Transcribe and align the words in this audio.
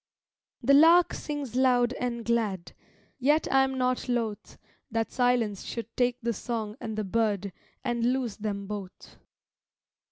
The 0.63 0.73
lark 0.73 1.13
sings 1.13 1.53
loud 1.55 1.93
and 1.93 2.25
glad, 2.25 2.73
Yet 3.19 3.47
I 3.51 3.61
am 3.63 3.77
not 3.77 4.09
loth 4.09 4.57
That 4.89 5.11
silence 5.11 5.63
should 5.63 5.95
take 5.95 6.17
the 6.23 6.33
song 6.33 6.75
and 6.81 6.97
the 6.97 7.03
bird 7.03 7.53
And 7.83 8.11
lose 8.11 8.37
them 8.37 8.65
both. 8.65 9.17